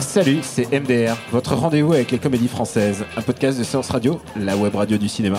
[0.00, 4.56] Salut, c'est MDR, votre rendez-vous avec les comédies françaises, un podcast de Séance Radio, la
[4.56, 5.38] web radio du cinéma.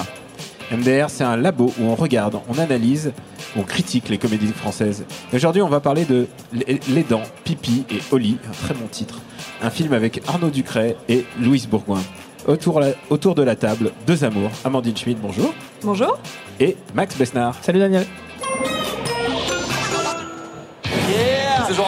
[0.72, 3.14] MDR, c'est un labo où on regarde, on analyse,
[3.56, 5.06] on critique les comédies françaises.
[5.32, 8.88] Et Aujourd'hui, on va parler de Les Les Dents, Pipi et Oli, un très bon
[8.88, 9.20] titre.
[9.62, 12.02] Un film avec Arnaud Ducret et Louise Bourgoin.
[12.48, 16.18] Autour, la- autour de la table, deux amours, Amandine Schmidt, bonjour, Bonjour.
[16.60, 17.56] et Max Besnard.
[17.62, 18.06] Salut Daniel.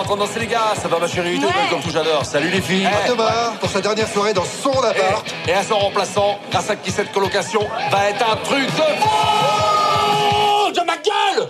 [0.05, 1.89] C'est toujours en train de danser les gars, ça va ma chérie, tout comme tout
[1.89, 2.23] j'adore.
[2.25, 2.87] Salut les filles.
[3.07, 5.25] Thomas, pour sa dernière soirée dans son appart.
[5.47, 8.81] Et, et à son remplaçant, grâce à qui cette colocation va être un truc de
[9.01, 11.49] Oh de ma gueule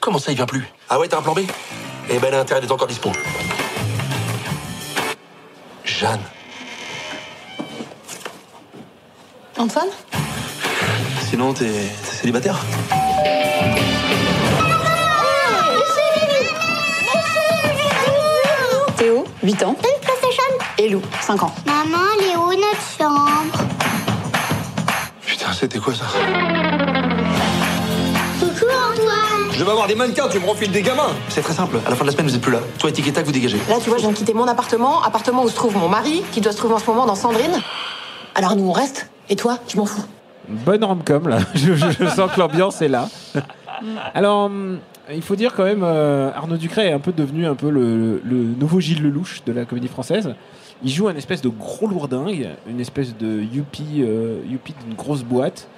[0.00, 0.66] Comment ça il vient plus?
[0.90, 1.40] Ah ouais, t'as un plan B?
[2.10, 3.12] Eh ben l'intérêt est encore dispo.
[5.84, 6.22] Jeanne.
[9.56, 9.90] Antoine?
[11.30, 12.58] Sinon t'es t'es célibataire?
[19.42, 19.76] 8 ans.
[19.78, 20.42] Une PlayStation
[20.78, 21.54] Et Lou, 5 ans.
[21.66, 23.64] Maman, elle est où notre chambre?
[25.24, 26.04] Putain, c'était quoi ça?
[28.40, 31.78] Coucou Antoine Je vais avoir des mannequins, tu me refiles des gamins C'est très simple,
[31.86, 32.60] à la fin de la semaine vous êtes plus là.
[32.78, 33.58] Toi et Tic et Tac, vous dégagez.
[33.68, 36.22] Là, tu vois, je viens de quitter mon appartement, appartement où se trouve mon mari,
[36.32, 37.60] qui doit se trouver en ce moment dans Sandrine.
[38.34, 39.08] Alors nous, on reste.
[39.28, 40.04] Et toi, je m'en fous.
[40.48, 43.08] Bonne rom-com là, je, je- je sens que l'ambiance est là.
[44.14, 44.48] Alors,
[45.14, 48.20] il faut dire quand même, euh, Arnaud Ducret est un peu devenu un peu le,
[48.58, 50.34] nouveau Gilles Lelouch de la comédie française.
[50.82, 55.68] Il joue un espèce de gros lourdingue, une espèce de youpi, euh, d'une grosse boîte.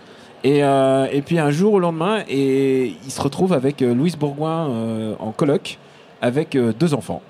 [0.44, 5.16] Et, euh, et puis un jour au lendemain, et il se retrouve avec Louise Bourgoin
[5.18, 5.78] en coloc,
[6.22, 7.22] avec deux enfants.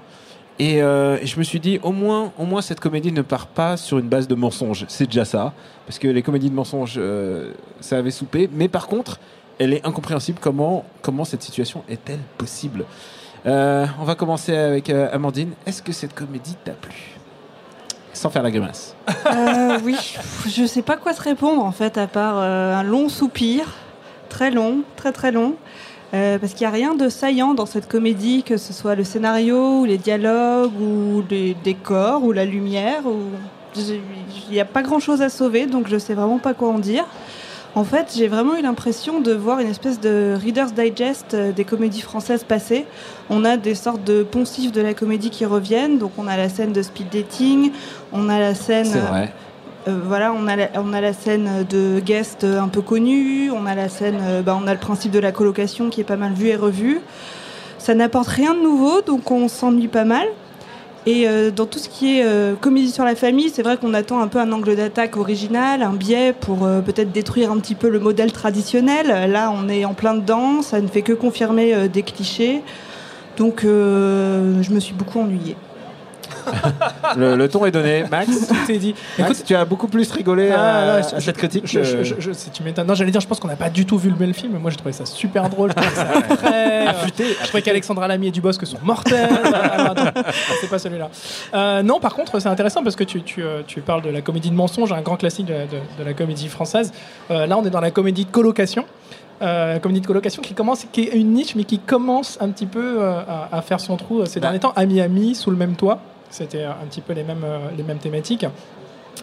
[0.59, 3.77] Et, et je me suis dit, au moins, au moins cette comédie ne part pas
[3.77, 4.85] sur une base de mensonges.
[4.89, 5.53] C'est déjà ça,
[5.89, 8.47] parce que les comédies de mensonges, euh, ça avait soupé.
[8.53, 9.19] Mais par contre,
[9.59, 10.39] elle est incompréhensible.
[10.41, 12.85] Comment, comment cette situation est-elle possible?
[13.47, 15.53] Euh, On va commencer avec euh, Amandine.
[15.67, 16.95] Est-ce que cette comédie t'a plu?
[18.13, 18.97] Sans faire la grimace.
[19.27, 19.97] Euh, oui,
[20.49, 23.65] je sais pas quoi te répondre en fait, à part un long soupir,
[24.29, 25.55] très long, très très long,
[26.11, 29.81] parce qu'il n'y a rien de saillant dans cette comédie, que ce soit le scénario,
[29.81, 33.19] ou les dialogues, ou les décors, ou la lumière, ou
[33.77, 34.01] il
[34.51, 37.05] n'y a pas grand chose à sauver, donc je sais vraiment pas quoi en dire.
[37.75, 41.65] En fait, j'ai vraiment eu l'impression de voir une espèce de Reader's Digest euh, des
[41.65, 42.87] comédies françaises passées.
[43.31, 45.99] On a des sortes de poncifs de la comédie qui reviennent.
[45.99, 47.73] Donc, on a la scène de speed dating,
[48.13, 48.87] on a la scène.
[48.87, 49.33] C'est vrai.
[49.87, 53.51] euh, voilà, on a, la, on a la scène de guest euh, un peu connu,
[53.51, 56.05] on a la scène, euh, bah, on a le principe de la colocation qui est
[56.05, 57.01] pas mal vu et revu.
[57.79, 60.27] Ça n'apporte rien de nouveau, donc on s'ennuie pas mal.
[61.09, 63.95] Et euh, dans tout ce qui est euh, comédie sur la famille, c'est vrai qu'on
[63.95, 67.75] attend un peu un angle d'attaque original, un biais pour euh, peut-être détruire un petit
[67.75, 69.31] peu le modèle traditionnel.
[69.31, 72.61] Là, on est en plein dedans, ça ne fait que confirmer des clichés.
[73.39, 75.57] Donc, je me suis beaucoup ennuyée.
[77.17, 78.05] Le, le ton est donné.
[78.11, 78.95] Max, Tout est dit.
[79.19, 81.65] Max, Écoute, tu as beaucoup plus rigolé Ah, à, non, je- à cette critique.
[81.67, 82.87] je, si tu m'étonnes.
[82.87, 84.59] Non, j'allais dire, je pense qu'on n'a pas du tout vu le même film, mais
[84.59, 85.73] moi j'ai trouvé ça super drôle.
[85.77, 86.87] Je très.
[86.87, 89.29] euh, affûté, je trouvais qu'Alexandra Lamy et Dubosc sont mortels.
[89.91, 89.95] Ah,
[90.61, 91.09] c'est pas celui-là.
[91.55, 94.21] Euh, non, par contre, c'est intéressant parce que tu, tu, euh, tu parles de la
[94.21, 96.93] comédie de mensonge, un grand classique de, de- de la comédie française.
[97.31, 98.85] Euh, là, on est dans la comédie de colocation.
[99.41, 102.67] Euh, comédie de colocation qui commence, qui est une niche, mais qui commence un petit
[102.67, 103.21] peu euh,
[103.53, 104.47] à, à faire son trou euh, ces Bah.
[104.49, 104.73] derniers temps.
[104.77, 107.99] Ami Ami, sous le même toit, c'était un petit peu les mêmes, euh, les mêmes
[107.99, 108.47] thématiques.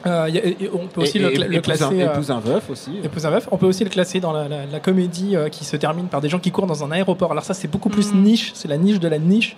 [0.06, 2.02] Euh, y a- et on peut aussi et- le, et- cla- le épouse un- classer.
[2.04, 2.92] euh, épouse un veuf aussi.
[3.04, 3.48] Épouse un veuf.
[3.52, 6.22] On peut aussi le classer dans la, la- la comédie euh, qui se termine par
[6.22, 7.32] des gens qui courent dans un aéroport.
[7.32, 8.22] Alors ça, c'est beaucoup plus Mm.
[8.22, 9.56] niche, c'est la niche de la niche.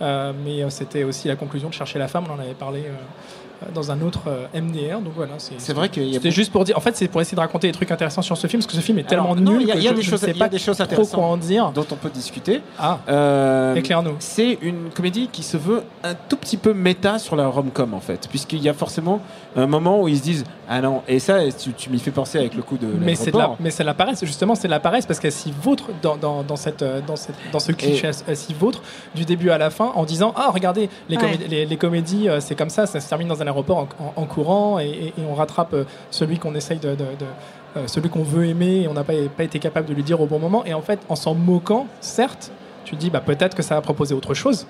[0.00, 2.24] Euh, mais c'était aussi la conclusion de chercher la femme.
[2.30, 2.92] On en avait parlé euh,
[3.74, 5.00] dans un autre euh, MDR.
[5.00, 5.72] Donc voilà, c'est.
[5.72, 6.76] Vrai qu'il y a C'était juste pour dire.
[6.76, 8.76] En fait, c'est pour essayer de raconter des trucs intéressants sur ce film, parce que
[8.76, 9.96] ce film est tellement Alors, non, nul il y a- que il y a je-
[9.96, 11.14] des je choses- sais il y a pas des choses trop intéressantes.
[11.20, 11.70] quoi en dire.
[11.72, 12.60] dont on peut discuter.
[12.78, 14.16] Ah, Euh, éclaire-nous.
[14.18, 18.00] c'est une comédie qui se veut un tout petit peu méta sur la rom-com en
[18.00, 19.20] fait, puisqu'il y a forcément
[19.56, 22.38] un moment où ils se disent ah non et ça tu, tu m'y fais penser
[22.38, 24.80] avec le coup de Mais c'est de la, mais c'est la paresse, justement, c'est la
[24.80, 28.06] paresse parce qu'elle s'y vautre dans, dans, dans, cette, euh, dans, cette, dans ce cliché,
[28.08, 28.82] elle, elle s'y vautre
[29.14, 31.22] du début à la fin en disant Ah, regardez, les, Ouais.
[31.22, 34.78] comédies, les, les comédies, euh, c'est comme ça, ça se termine dans un en, courant
[34.78, 36.96] et, on rattrape euh, celui qu'on essaye de,
[37.76, 40.26] euh, celui qu'on veut aimer et on n'a pas, été capable de lui dire au
[40.26, 40.64] bon moment.
[40.64, 42.52] Et en fait, en s'en moquant, certes,
[42.84, 44.66] tu dis bah, peut-être que ça va proposer autre chose.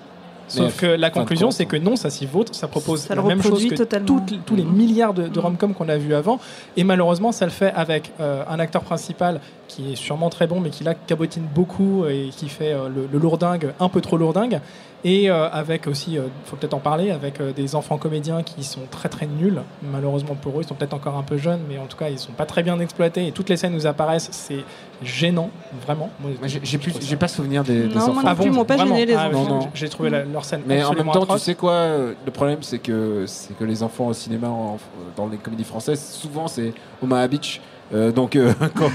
[0.51, 3.21] Sauf Mais que la conclusion, c'est que non, ça s'y vaut, ça propose Ça la
[3.21, 4.05] le même chose que totalement.
[4.05, 4.73] toutes- tous les Mhm.
[4.75, 6.39] milliards de, de rom-com qu'on a vu avant.
[6.77, 10.59] Et malheureusement, ça le fait avec euh, un acteur principal qui est sûrement très bon,
[10.59, 14.17] mais qui là cabotine beaucoup et qui fait euh, le, le lourdingue, un peu trop
[14.17, 14.59] lourdingue.
[15.03, 18.63] Et euh, avec aussi, il faut peut-être en parler, avec euh, des enfants comédiens qui
[18.63, 20.61] sont très très nuls, malheureusement pour eux.
[20.63, 22.61] Ils sont peut-être encore un peu jeunes, mais en tout cas, ils sont pas très
[22.61, 23.25] bien exploités.
[23.25, 24.63] Et toutes les scènes nous apparaissent, c'est
[25.01, 25.49] gênant,
[25.85, 26.09] vraiment.
[26.19, 28.13] Moi, Moi, j'ai- pas souvenir des, des Non, moi enfants.
[28.13, 29.43] non Ah plus, bon, ils m'ont pas gêné les Ah, enfants.
[29.43, 29.69] non, non.
[29.73, 32.59] J'ai trouvé la- leur scène Mais en même temps, tu sais quoi euh, Le problème,
[32.61, 34.77] c'est que c'est que les enfants au cinéma, en-
[35.15, 37.61] dans les comédies françaises, souvent c'est Omaha Beach.
[37.93, 38.89] Euh, donc, euh, quand-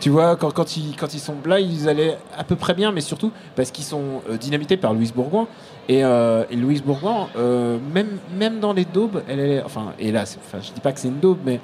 [0.00, 2.90] tu vois, quand, quand, ils, quand ils sont là, ils allaient à peu près bien,
[2.90, 5.46] mais surtout parce qu'ils sont euh, dynamités par Louise Bourgoin.
[5.88, 9.62] Et, euh, et Louise Bourgoin, euh, même, même dans les daubes, elle est.
[9.62, 11.60] Enfin, et là, enfin, je dis pas que c'est une daube, mais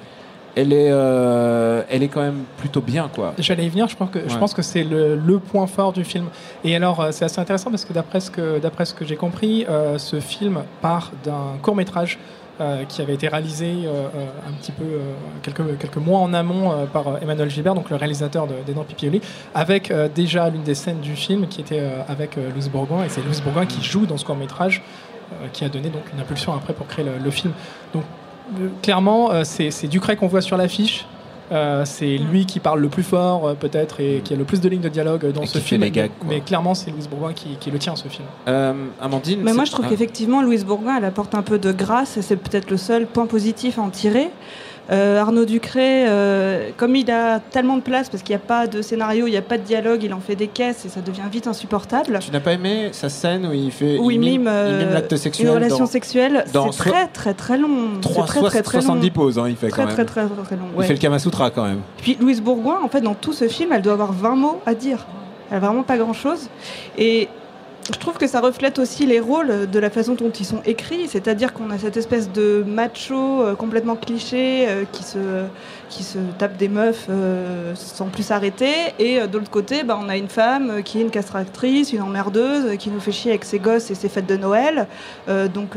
[0.59, 3.33] elle est, euh, elle est quand même plutôt bien, quoi.
[3.37, 6.03] J'allais y venir, je pense que, je pense que c'est le, le point fort du
[6.03, 6.25] film.
[6.63, 9.15] Et alors, euh, c'est assez intéressant parce que d'après ce que, d'après ce que j'ai
[9.15, 12.17] compris, euh, ce film part d'un court métrage
[12.59, 14.07] euh, qui avait été réalisé euh,
[14.49, 15.13] un petit peu euh,
[15.43, 19.21] quelques, quelques mois en amont par Emmanuel Gilbert, donc le réalisateur de- des Dents Pipioli,
[19.53, 23.03] avec déjà l'une des scènes du film qui était avec Louise Bourgoin.
[23.05, 24.81] Et c'est Louise Bourgoin qui joue dans ce court métrage
[25.53, 27.53] qui a donné donc une impulsion après pour créer le, le film.
[27.93, 28.03] Donc,
[28.81, 31.05] clairement, euh, c'est Ducret qu'on voit sur l'affiche.
[31.51, 34.59] Euh, c'est lui qui parle le plus fort, euh, peut-être, et qui a le plus
[34.59, 35.81] de lignes de dialogue dans Et ce qui fait film.
[35.81, 36.27] les gags, mais, quoi.
[36.29, 38.27] mais clairement, c'est Louise Bourgoin qui, qui le tient, ce film.
[38.47, 39.89] Euh, Amandine Mais moi, je trouve ah.
[39.89, 43.27] qu'effectivement, Louise Bourgoin, elle apporte un peu de grâce et c'est peut-être le seul point
[43.27, 44.29] positif à en tirer.
[44.89, 48.67] Euh, Arnaud Ducré, euh, comme il a tellement de place, parce qu'il n'y a pas
[48.67, 51.01] de scénario, il n'y a pas de dialogue, il en fait des caisses et ça
[51.01, 52.19] devient vite insupportable.
[52.21, 54.93] Tu n'as pas aimé sa scène où il fait Où il mime, il euh, mime
[54.93, 57.89] l'acte sexuel une relation dans sexuelle, dans c'est très très très long.
[57.95, 58.81] C'est trois- très très très long.
[58.83, 60.05] 70 pauses, hein, il fait Très quand très même.
[60.05, 60.67] très très, très long.
[60.73, 60.85] Il ouais.
[60.85, 61.81] fait le Kama Sutra quand même.
[62.01, 64.73] Puis Louise Bourgoin, en fait, dans tout ce film, elle doit avoir 20 mots à
[64.73, 65.05] dire.
[65.51, 66.49] Elle a vraiment pas grand-chose.
[66.97, 67.27] Et
[67.93, 71.07] je trouve que ça reflète aussi les rôles de la façon dont ils sont écrits,
[71.07, 75.45] c'est-à-dire qu'on a cette espèce de macho euh, complètement cliché euh, qui, se,
[75.89, 80.09] qui se tape des meufs euh, sans plus s'arrêter, et de l'autre côté, bah, on
[80.09, 83.59] a une femme qui est une castratrice, une emmerdeuse, qui nous fait chier avec ses
[83.59, 84.87] gosses et ses fêtes de Noël.
[85.53, 85.71] Donc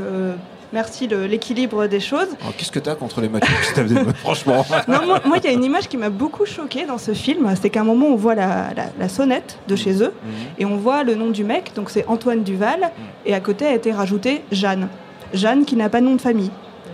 [0.73, 2.29] merci l'équilibre des choses.
[2.41, 4.65] Alors, Qu'est-ce que t'as contre les machos qui se tapent des meufs, Franchement?
[4.89, 7.53] Non, moi, il y a une image qui m'a beaucoup choquée dans ce film.
[7.61, 10.13] C'est qu'à un moment, on voit la, la- la sonnette de chez eux
[10.59, 11.73] et on voit le nom du mec.
[11.75, 12.91] Donc, c'est Antoine Duval.
[13.27, 14.89] Et à côté a été rajouté Jeanne.
[15.35, 16.51] Jeanne qui n'a pas de nom de famille.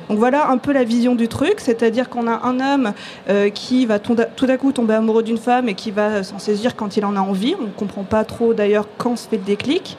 [0.08, 2.92] Donc voilà un peu la vision du truc, c'est-à-dire qu'on a un homme
[3.28, 6.76] euh, qui va tout d'un coup tomber amoureux d'une femme et qui va s'en saisir
[6.76, 7.56] quand il en a envie.
[7.58, 9.98] On ne comprend pas trop d'ailleurs quand se fait le déclic.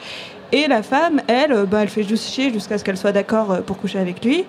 [0.52, 3.52] Et la femme, elle, euh, bah, elle fait juste chier jusqu'à ce qu'elle soit d'accord
[3.52, 4.46] euh, pour coucher avec lui.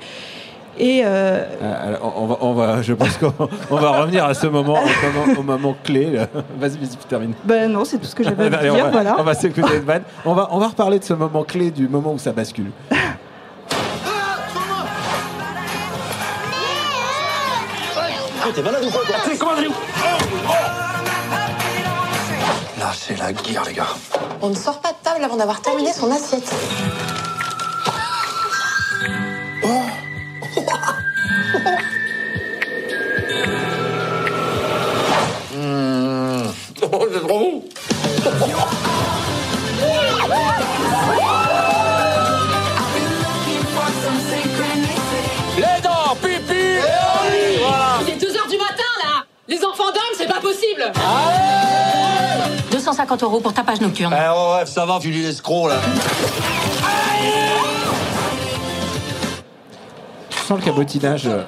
[0.80, 1.42] Et euh,
[1.84, 3.32] alors, on, va, on va, je pense qu'on
[3.70, 6.12] on va revenir à ce moment, au moment, au moment clé.
[6.58, 7.32] Vas-y, vas-y, termine.
[7.44, 8.84] ben non, c'est tout ce que j'avais à Allez, on dire.
[8.84, 9.16] va, voilà.
[9.18, 10.02] on va s'écouter une vanne.
[10.24, 12.70] On va, on va reparler de ce moment clé, du moment où ça bascule.
[18.54, 19.36] T'es malade ou quoi, c'est
[23.18, 23.88] la guerre, les gars.
[24.40, 26.50] On ne sort pas de table avant d'avoir terminé son assiette.
[53.18, 54.14] 250 euros pour ta page nocturne.
[54.16, 55.76] Eh, oh, ouais, ça va, tu dis l'escroc, là.
[60.30, 61.26] Tu sens le cabotinage.
[61.26, 61.42] euh.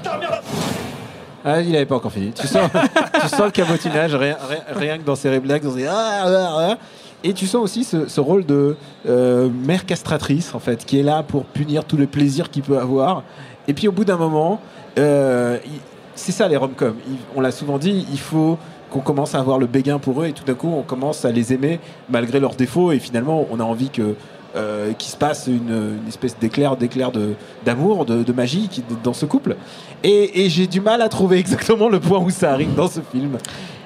[1.45, 2.33] Ah, il avait pas encore fini.
[2.33, 2.69] Tu sens,
[3.23, 5.65] tu sens le cabotinage rien, rien- rien que dans ses réflexes.
[5.65, 6.77] dans ses ah, ah, ah.
[7.23, 8.77] Et tu sens aussi ce, ce rôle de
[9.09, 12.79] euh, mère castratrice, en fait, qui est là pour punir tous les plaisirs qu'il peut
[12.79, 13.23] avoir.
[13.69, 14.61] Et puis au bout d'un moment,
[14.99, 15.59] euh,
[16.15, 16.97] c'est ça les rom-coms.
[17.37, 18.59] On l'a souvent dit, il faut
[18.91, 21.31] qu'on commence à avoir le béguin pour eux et tout d'un coup on commence à
[21.33, 21.79] les aimer
[22.09, 24.15] malgré leurs défauts et finalement on a envie que
[24.57, 28.83] euh, qu'il se passe une, une espèce d'éclair d'éclair de d'amour de, de magie qui,
[29.05, 29.55] dans ce couple
[30.03, 33.01] et, et j'ai du mal à trouver exactement le point où ça arrive dans ce
[33.13, 33.39] film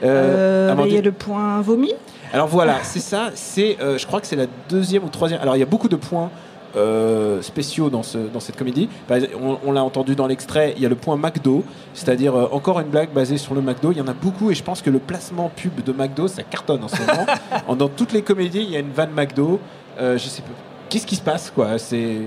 [0.02, 1.92] Euh, Euh, il y a le point vomi?
[2.32, 3.30] alors voilà, c'est ça.
[3.34, 5.40] C'est, euh, je crois que c'est la deuxième ou troisième.
[5.40, 6.30] Alors il y a beaucoup de points
[6.76, 8.88] euh, spéciaux dans, ce, dans cette comédie.
[9.10, 10.74] Exemple, On, on l'a entendu dans l'extrait.
[10.76, 13.92] Il y a le point McDo, c'est-à-dire euh, encore une blague basée sur le McDo.
[13.92, 16.42] Il y en a beaucoup et je pense que le placement pub de McDo, ça
[16.42, 17.26] cartonne en ce moment.
[17.68, 19.60] En- dans toutes les comédies, il y a une vanne McDo.
[20.00, 20.48] Euh, je sais pas.
[20.88, 21.78] Qu'est-ce qui se passe quoi?
[21.78, 22.18] C'est,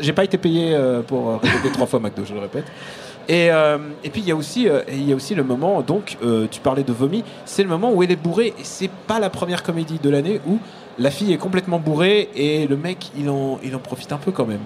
[0.00, 2.64] j'ai pas été payé euh, pour répéter trois fois McDo, je le répète.
[3.28, 5.82] Et, euh, et puis il y a aussi, euh, il y a aussi le moment.
[5.82, 6.16] Donc,
[6.50, 7.22] tu parlais de vomi.
[7.44, 8.54] C'est le moment où elle est bourrée.
[8.58, 10.58] Et c'est pas la première comédie de l'année où
[10.98, 14.32] la fille est complètement bourrée et le mec, il en, il en profite un peu
[14.32, 14.60] quand même.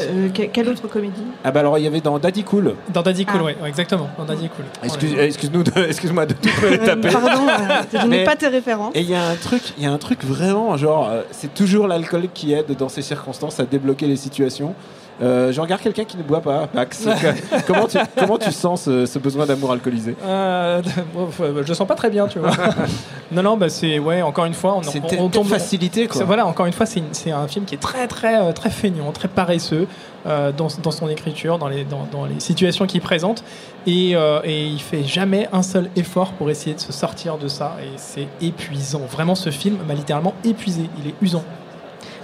[0.00, 1.24] Euh, que- quelle autre comédie?
[1.42, 2.74] Ah bah alors il y avait dans Daddy Cool.
[2.92, 3.44] Dans Daddy Cool, Ah.
[3.44, 4.08] ouais, ouais, exactement.
[4.16, 4.64] Dans Daddy Cool.
[4.84, 5.26] Excuse, Ouais.
[5.26, 7.08] excuse-nous de- excuse-moi de tout me taper.
[7.10, 8.94] Pardon, euh, je n'ai pas tes références.
[8.94, 11.52] Et il y a un truc, il y a un truc vraiment genre, euh, c'est
[11.52, 14.74] toujours l'alcool qui aide dans ces circonstances à débloquer les situations.
[15.22, 17.08] Euh, je regarde quelqu'un qui ne boit pas, Max.
[17.66, 20.82] comment, tu, comment tu sens ce, ce besoin d'amour alcoolisé Euh,
[21.62, 22.50] je le sens pas très bien, tu vois.
[23.32, 24.20] non, non, bah c'est ouais.
[24.20, 25.46] Encore une fois, on, C'est on, on tombe.
[25.48, 26.24] facilité, quoi.
[26.24, 28.68] Voilà, encore une fois, c'est une- c'est un film qui est très, très, euh, très
[28.70, 29.86] feignant, très paresseux
[30.26, 33.42] euh, dans, dans son écriture, dans les, dans, dans les situations qu'il présente,
[33.86, 34.10] et,
[34.44, 37.96] et il fait jamais un seul effort pour essayer de se sortir de ça, et
[37.96, 39.00] c'est épuisant.
[39.10, 40.90] Vraiment, ce film m'a littéralement épuisé.
[41.02, 41.44] Il est usant.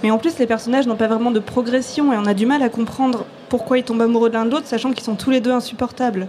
[0.03, 2.61] Mais en plus, les personnages n'ont pas vraiment de progression et on a du mal
[2.61, 5.39] à comprendre pourquoi ils tombent amoureux de l'un de l'autre, sachant qu'ils sont tous les
[5.41, 6.27] deux insupportables.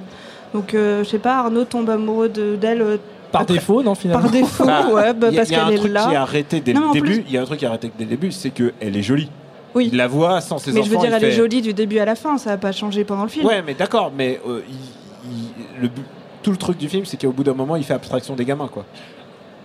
[0.54, 2.96] Donc, euh, je sais pas, Arnaud tombe amoureux de- d'elle euh,
[3.32, 4.22] Par après- défaut, non, finalement.
[4.22, 6.06] Par défaut, Bah, ouais, bah, a- parce il y a qu'elle un est truc là.
[6.06, 7.06] qui est arrêté dès Non, le mais en début.
[7.06, 9.02] plus- Il y a un truc qui est arrêté dès le début, c'est qu'elle est
[9.02, 9.28] jolie.
[9.74, 9.88] Oui.
[9.90, 10.88] Il la voit sans ses Mais enfants.
[10.90, 13.02] je veux dire, elle est jolie du début à la fin, ça n'a pas changé
[13.02, 13.44] pendant le film.
[13.44, 16.04] Ouais, mais d'accord, mais euh, il- il- le but-
[16.44, 18.68] tout le truc du film, c'est qu'au bout d'un moment, il fait abstraction des gamins,
[18.72, 18.84] quoi.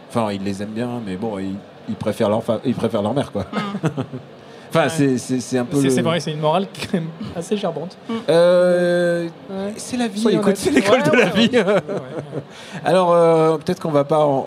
[0.10, 1.54] Enfin, il les aime bien, mais bon, il,
[1.90, 3.46] il préfère leur, fa- il préfère leur mère, quoi.
[4.70, 4.90] enfin, Ouais.
[4.90, 5.78] c'est- c'est c'est un peu.
[5.78, 7.98] C'est le- c'est vrai, c'est une morale quand même assez gerbante.
[8.30, 9.74] Euh, Ouais.
[9.78, 10.30] c'est la vie, c'est
[10.72, 11.50] l'école Ouais, de la ouais, vie.
[11.58, 12.44] ouais, ouais, ouais.
[12.86, 14.46] Alors, euh, peut-être qu'on va pas en,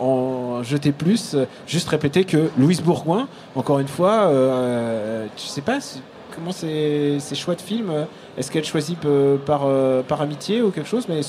[0.58, 1.34] en jeter plus.
[1.34, 6.00] euh, Juste répéter que Louise Bourgoin, encore une fois, euh, tu sais pas si-
[6.34, 8.04] comment ces ces choix de films, euh,
[8.38, 11.20] est-ce qu'elle choisit euh, par, euh, par amitié ou quelque chose Mais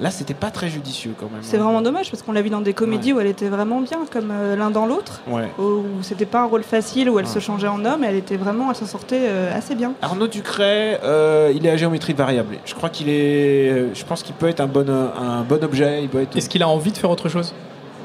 [0.00, 1.40] là, c'était pas très judicieux quand même.
[1.42, 3.98] C'est vraiment dommage parce qu'on l'a vu dans des comédies où elle était vraiment bien,
[4.12, 5.20] comme euh, l'un dans l'autre.
[5.28, 5.48] Ouais.
[5.58, 7.30] Où c'était pas un rôle facile, où elle Ouais.
[7.30, 9.92] se changeait en homme, elle était vraiment, elle s'en sortait euh, assez bien.
[10.02, 12.56] Arnaud Ducret, euh, il est à géométrie variable.
[12.64, 13.94] Je crois qu'il est.
[13.94, 16.02] Je pense qu'il peut être un bon, un bon objet.
[16.02, 16.36] Il peut être.
[16.36, 17.54] Est-ce qu'il a envie de faire autre chose?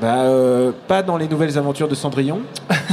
[0.03, 2.41] Bah, euh, pas dans les nouvelles aventures de Cendrillon.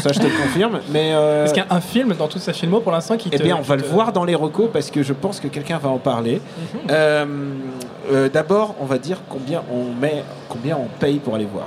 [0.00, 0.78] Ça, je te le confirme.
[0.92, 1.10] Mais.
[1.12, 3.36] euh, Est-ce qu'il y a un film dans toute sa filmo pour l'instant qui Eh
[3.38, 5.78] te- bien, on va le voir dans les recos parce que je pense que quelqu'un
[5.78, 6.40] va en parler.
[6.74, 6.80] Mhm.
[6.90, 7.24] Euh,
[8.12, 11.66] euh, D'abord, on va dire combien on met, combien on paye pour aller voir.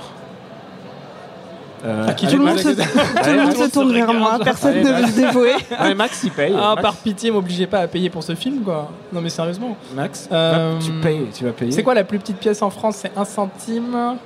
[1.84, 2.62] Euh, allez, Tout le monde Max.
[2.62, 5.12] se, tout le monde se tourne vers moi, personne Allez, ne veut Max.
[5.14, 5.52] se dévouer.
[5.78, 6.54] Allez, Max, il paye.
[6.58, 8.90] Ah, Max, par pitié, m'obligez pas à payer pour ce film, quoi.
[9.12, 9.76] Non, mais sérieusement.
[9.94, 11.72] Max, Euh, tu payes, tu vas payer.
[11.72, 13.00] C'est quoi la plus petite pièce en France?
[13.02, 14.16] C'est un centime.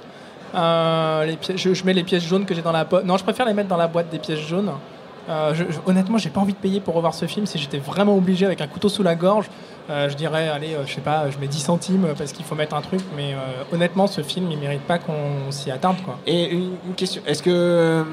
[0.55, 3.05] Euh, les pièces, je, je mets les pièces jaunes que j'ai dans la boîte.
[3.05, 4.71] Non, je préfère les mettre dans la boîte des pièces jaunes.
[5.29, 7.45] Euh, je- je- honnêtement, j'ai pas envie de payer pour revoir ce film.
[7.47, 9.47] Si j'étais vraiment obligé avec un couteau sous la gorge,
[9.91, 12.55] euh, je dirais, allez, euh, je sais pas, je mets 10 centimes parce qu'il faut
[12.55, 13.01] mettre un truc.
[13.15, 13.35] Mais
[13.73, 16.17] honnêtement, ce film, il mérite pas qu'on s'y attarde, quoi.
[16.27, 18.05] Et une, une question, est-ce que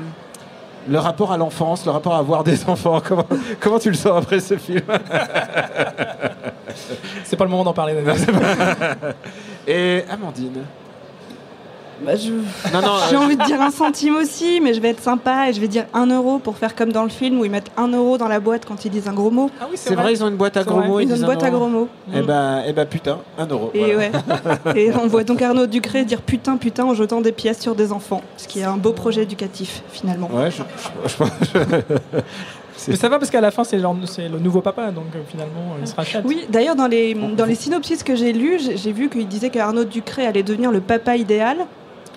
[0.88, 3.26] le rapport à l'enfance, le rapport à avoir des enfants, comment,
[3.62, 4.82] comment tu le sens après ce film?
[7.24, 7.96] C'est pas le moment d'en parler.
[9.68, 10.64] Et Amandine
[12.04, 12.32] Bah, je-
[12.74, 15.50] Non, non, J'ai euh, envie de dire un centime aussi, mais je vais être sympa
[15.50, 17.72] et je vais dire un euro pour faire comme dans le film où ils mettent
[17.78, 19.50] un euro dans la boîte quand ils disent un gros mot.
[19.62, 20.88] Ah oui, c'est vrai, ils ont une boîte à gros vrai.
[20.88, 21.00] mots.
[21.00, 21.88] Ils ont une un boîte à gros mots.
[22.14, 23.72] Eh ben, eh ben putain, un euro.
[23.74, 23.98] Et voilà.
[23.98, 24.82] ouais.
[24.82, 27.92] Et on voit donc Arnaud Ducré dire putain putain en jetant des pièces sur des
[27.92, 30.30] enfants, ce qui est un beau projet éducatif finalement.
[30.34, 30.64] Ouais, je.
[32.88, 35.88] Mais ça va parce qu'à la fin, c'est le nouveau papa, donc euh, finalement, il
[35.88, 36.24] se rachète.
[36.26, 39.50] Oui, d'ailleurs dans les dans les synopsis que j'ai lus, j'ai j'ai vu qu'il disait
[39.50, 41.58] qu'Arnaud Ducré allait devenir le papa idéal.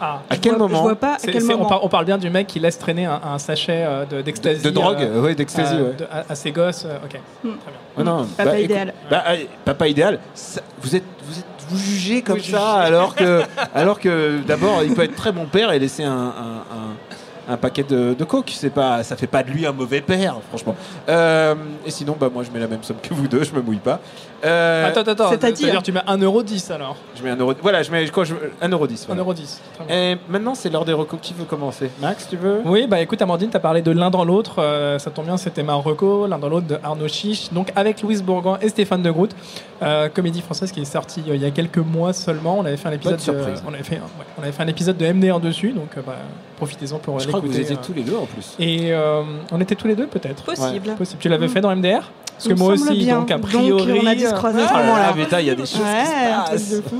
[0.00, 0.21] Ah.
[0.31, 1.69] À quel vois- moment Je vois pas à C'est- quel c'est- on, moment.
[1.69, 4.62] par- on parle bien du mec qui laisse traîner un, un sachet euh, de- d'ecstasy.
[4.62, 5.97] De drogue, euh, ouais, d'ecstasy, euh, ouais.
[5.97, 6.85] de- à, à ses gosses.
[6.85, 7.21] euh, ok.
[7.45, 7.49] Hmm.
[7.49, 7.81] Très bien.
[7.97, 8.95] Oh non, Papa bah, écoute, idéal.
[9.11, 10.19] bah, allez, papa idéal.
[10.35, 12.87] ça- vous êtes, vous êtes, vous jugez comme Vous ça, jugez.
[12.95, 13.43] alors que,
[13.75, 17.08] alors que d'abord, il peut être très bon père et laisser un, un, un-
[17.49, 18.50] un paquet de, de coke.
[18.55, 20.76] C'est pas, ça fait pas de lui un mauvais père, franchement.
[21.09, 21.55] Euh,
[21.87, 23.43] et sinon, bah moi, je mets la même somme que vous deux.
[23.45, 24.00] Je me mouille pas.
[24.45, 25.31] Euh, Attends, attends, attends.
[25.31, 27.55] c'est-à-dire tu mets 1,10€ alors Je mets un euro.
[27.61, 29.07] Voilà, je mets quoi je, 1,10€.
[29.09, 29.23] Voilà.
[29.23, 29.35] 1,10€.
[29.75, 29.97] Très bien.
[29.97, 31.19] Et maintenant, c'est l'heure des recos.
[31.21, 31.90] Qui veut commencer?
[32.00, 32.61] Max, tu veux?
[32.64, 34.57] Oui, bah écoute, Amandine, t'as parlé de l'un dans l'autre.
[34.61, 37.50] euh, ça tombe bien, c'était ma reco, l'un dans l'autre de Arnaud Chiche.
[37.52, 39.35] Donc avec Louise Bourgoin et Stéphane de Groot.
[39.82, 42.58] Euh, comédie française qui est sortie euh, il y a quelques mois seulement.
[42.58, 43.62] On avait fait un épisode, de, surprise.
[43.66, 44.00] on avait fait, ouais,
[44.38, 46.16] on avait fait un épisode de MD1 dessus, donc euh, bah,
[46.56, 47.87] profitez-en pour Je crois que vous l'écouter, étiez euh.
[47.87, 48.54] tous les deux en plus.
[48.58, 50.44] Et euh, on était tous les deux peut-être.
[50.44, 50.94] Possible.
[50.97, 51.20] Possible.
[51.20, 51.50] Tu l'avais Mm.
[51.50, 53.18] fait dans MDR Parce que moi aussi, bien.
[53.18, 54.00] donc a Donc, priori.
[54.00, 55.40] on a dû se croiser à ce Ah, moment-là.
[55.40, 56.04] Il y a des choses Ouais,
[56.52, 56.92] qui se passent.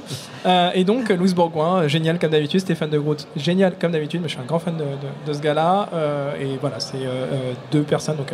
[0.47, 4.29] Euh, et donc, Louise Bourgoin, génial comme d'habitude, Stéphane de Groot, génial comme d'habitude, mais
[4.29, 5.89] je suis un grand fan de, de- de ce gars-là.
[5.95, 8.33] Euh, et voilà, c'est euh, deux personnes, donc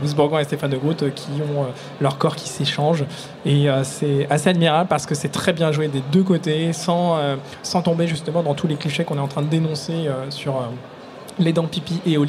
[0.00, 1.66] Louise Bourgoin et Stéphane de Groot, qui ont
[2.00, 3.04] leur corps qui s'échange.
[3.44, 7.16] Et c'est assez admirable parce que c'est très bien joué des deux côtés, sans,
[7.64, 10.54] sans tomber justement dans tous les clichés qu'on est en train de dénoncer sur
[11.40, 12.26] les dents pipi et euh,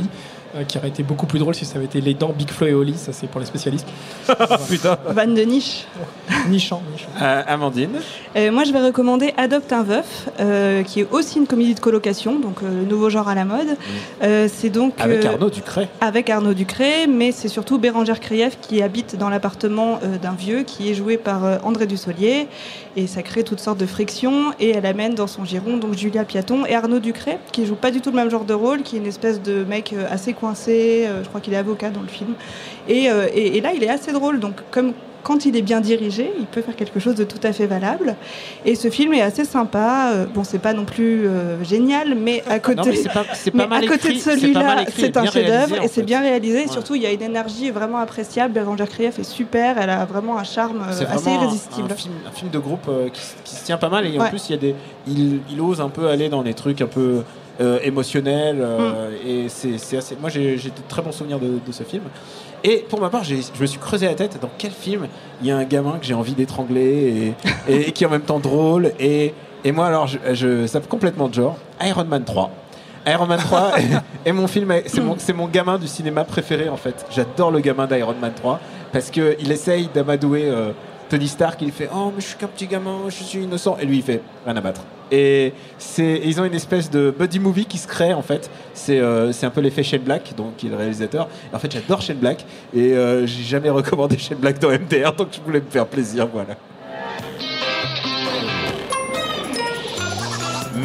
[0.64, 2.74] qui aurait été beaucoup plus drôle si ça avait été les dents Big Flo et
[2.74, 2.96] Oli.
[2.96, 3.88] Ça, c'est pour les spécialistes.
[4.70, 4.98] Putain.
[5.10, 5.86] Van de niche.
[6.50, 7.10] Nichant, nichant.
[7.22, 8.00] Euh, Amandine.
[8.36, 11.80] Euh, moi, je vais recommander Adopte un veuf, euh, qui est aussi une comédie de
[11.80, 13.76] colocation, donc euh, le nouveau genre à la mode.
[14.24, 15.90] Euh, c'est donc Avec euh, Arnaud Ducret.
[16.02, 20.64] avec Arnaud Ducré, mais c'est surtout Bérangère Krief qui habite dans l'appartement euh, d'un vieux
[20.64, 22.48] qui est joué par euh, André Dussolier.
[22.98, 24.54] Et ça crée toutes sortes de frictions.
[24.60, 27.92] Et elle amène dans son giron donc Julia Piaton et Arnaud Ducré, qui joue pas
[27.92, 30.32] du tout le même genre de rôle, qui est une espèce de mec euh, assez
[30.34, 30.45] coincé.
[30.50, 32.34] Euh, je crois qu'il est avocat dans le film.
[32.88, 34.40] Et, euh, et- et là, il est assez drôle.
[34.40, 37.52] Donc, comme quand il est bien dirigé, il peut faire quelque chose de tout à
[37.52, 38.16] fait valable.
[38.64, 40.12] Et ce film est assez sympa.
[40.14, 43.75] Euh, Bon, c'est pas non plus euh, génial, mais à côté, Non, mais pas- mais
[43.75, 46.66] à côté de celui-là, c'est un chef-d'œuvre et c'est bien réalisé.
[46.66, 46.68] Ouais.
[46.68, 48.54] Surtout, il y a une énergie vraiment appréciable.
[48.54, 49.80] Bérangère Krief est super.
[49.80, 51.88] Elle a vraiment un charme euh, assez un- irrésistible.
[51.92, 54.50] Un, film, un film de groupe euh, qui, se tient pas mal et en plus
[54.50, 54.75] il y a des,
[55.08, 57.24] il, il ose un peu aller dans des trucs un peu
[57.62, 59.28] euh, émotionnels euh, Mm.
[59.28, 60.16] et c'est c'est assez.
[60.20, 62.04] Moi j'ai j'ai de très bons souvenirs de, de ce film.
[62.64, 65.08] Et pour ma part, j'ai- je me suis creusé la tête dans quel film
[65.42, 67.34] il y a un gamin que j'ai envie d'étrangler
[67.68, 69.34] et, et, qui est en même temps drôle et,
[69.64, 72.50] et moi alors je, je sape complètement de genre Iron Man 3.
[73.08, 73.74] Iron Man 3
[74.26, 77.06] est, mon film, c'est mon, c'est mon gamin du cinéma préféré en fait.
[77.12, 78.60] J'adore le gamin d'Iron Man 3
[78.92, 80.72] parce que il essaye d'amadouer euh,
[81.10, 81.62] Tony Stark.
[81.62, 83.78] Il fait Oh, mais je suis qu'un petit gamin, je suis innocent.
[83.80, 84.82] Et lui, il fait Rien à battre.
[85.12, 88.50] Et c'est, ils ont une espèce de buddy movie qui se crée en fait.
[88.74, 91.28] C'est, euh, un peu l'effet Shane Black, donc qui est le réalisateur.
[91.52, 95.14] Et en fait, j'adore Shane Black et euh, j'ai jamais recommandé Shane Black dans MDR,
[95.14, 96.56] donc je voulais me faire plaisir, voilà.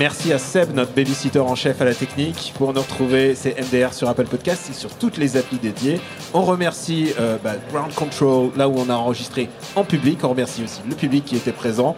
[0.00, 2.54] Merci à Seb, notre babysitter en chef à la technique.
[2.56, 6.00] Pour nous retrouver, c'est MDR sur Apple Podcasts et sur toutes les applis dédiées.
[6.32, 10.20] On remercie euh, bah, Ground Control, là où on a enregistré en public.
[10.24, 11.96] On remercie aussi le public qui était présent.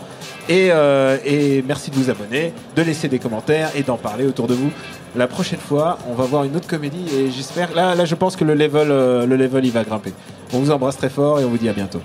[0.48, 4.48] Et, euh, et merci de vous abonner, de laisser des commentaires et d'en parler autour
[4.48, 4.72] de vous.
[5.14, 7.72] La prochaine fois, on va voir une autre comédie et j'espère.
[7.72, 10.12] Là, là, je pense que le level, euh, le level, il va grimper.
[10.52, 12.00] On vous embrasse très fort et on vous dit à bientôt.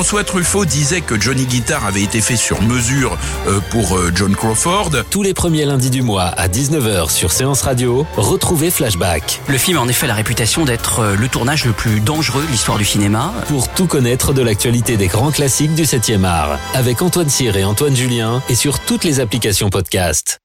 [0.00, 4.34] François Truffaut disait que Johnny Guitar avait été fait sur mesure euh, pour euh, John
[4.34, 4.88] Crawford.
[5.10, 9.42] Tous les premiers lundis du mois à 19h sur Séance Radio, retrouvez Flashback.
[9.46, 12.50] Le film a en effet la réputation d'être euh, le tournage le plus dangereux de
[12.50, 13.34] l'histoire du cinéma.
[13.48, 17.64] Pour tout connaître de l'actualité des grands classiques du 7e art, avec Antoine Cyr et
[17.64, 20.38] Antoine Julien, et sur toutes les applications podcast.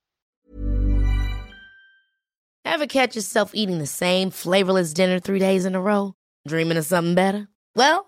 [2.65, 6.11] Ever catch yourself eating the same flavorless dinner three days in a row?
[6.45, 7.47] Dreaming of something better?
[7.77, 8.07] Well,